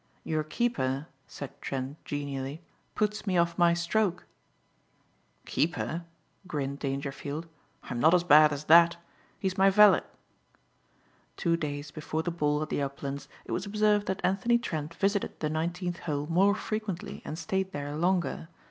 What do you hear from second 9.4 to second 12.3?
my valet." Two days before